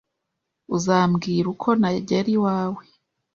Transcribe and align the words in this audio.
Uzambwira 0.75 1.47
uko 1.53 1.67
nagera 1.79 2.27
iwawe? 2.35 2.83